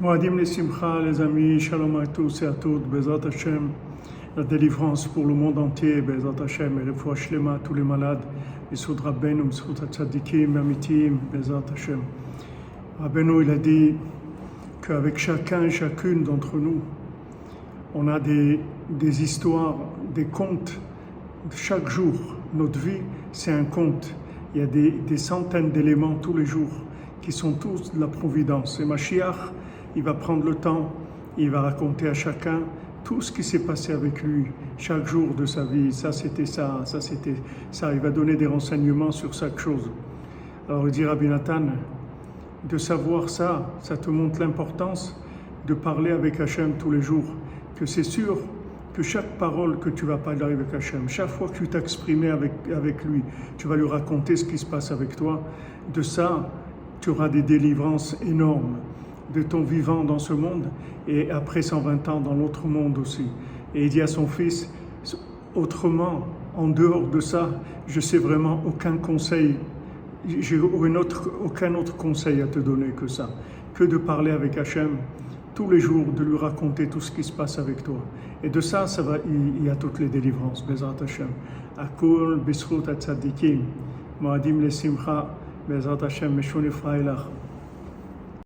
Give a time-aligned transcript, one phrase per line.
[0.00, 3.68] Moadim les Simcha, les amis, shalom à tous et à toutes, Bezat Hashem,
[4.34, 8.22] la délivrance pour le monde entier, Bezat Hashem, et le foi shlema tous les malades,
[8.72, 12.00] Yisud Rabbeinu, Yisud Tzadikim, Amitim, Bezat Hashem.
[12.98, 13.94] Rabbeinu, il a dit
[14.80, 16.80] qu'avec chacun et chacune d'entre nous,
[17.94, 18.58] on a des,
[18.88, 19.76] des histoires,
[20.14, 20.80] des contes
[21.50, 22.14] chaque jour.
[22.54, 24.14] Notre vie, c'est un conte.
[24.54, 26.72] Il y a des, des centaines d'éléments tous les jours
[27.20, 28.80] qui sont tous de la providence.
[28.80, 29.52] Et Mashiach,
[29.96, 30.90] il va prendre le temps,
[31.36, 32.60] il va raconter à chacun
[33.04, 35.92] tout ce qui s'est passé avec lui chaque jour de sa vie.
[35.92, 37.34] Ça, c'était ça, ça, c'était
[37.70, 37.92] ça.
[37.92, 39.90] Il va donner des renseignements sur chaque chose.
[40.68, 41.62] Alors, il dit Rabbi Nathan,
[42.68, 45.16] de savoir ça, ça te montre l'importance
[45.66, 47.24] de parler avec Hachem tous les jours.
[47.76, 48.38] Que c'est sûr
[48.92, 52.52] que chaque parole que tu vas parler avec Hachem, chaque fois que tu t'exprimes avec,
[52.74, 53.22] avec lui,
[53.56, 55.42] tu vas lui raconter ce qui se passe avec toi.
[55.94, 56.50] De ça,
[57.00, 58.76] tu auras des délivrances énormes
[59.34, 60.64] de ton vivant dans ce monde
[61.08, 63.26] et après 120 ans dans l'autre monde aussi.
[63.74, 64.72] Et il dit à son fils,
[65.54, 67.50] autrement, en dehors de ça,
[67.86, 69.56] je sais vraiment aucun conseil,
[70.26, 73.30] j'ai autre, aucun autre conseil à te donner que ça,
[73.74, 74.98] que de parler avec Hachem
[75.54, 77.98] tous les jours, de lui raconter tout ce qui se passe avec toi.
[78.42, 81.28] Et de ça, ça va, il y a toutes les délivrances, Bezrat Hashem.
[81.76, 83.64] Akul, Bisrut, Atzadikim,
[84.20, 85.28] Moadim, le Simcha,
[85.68, 87.26] Bezrat Hashem, Meshon Efraïlach.